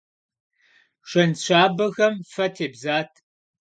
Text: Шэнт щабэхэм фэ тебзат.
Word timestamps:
Шэнт 1.09 1.37
щабэхэм 1.45 2.13
фэ 2.33 2.45
тебзат. 2.55 3.11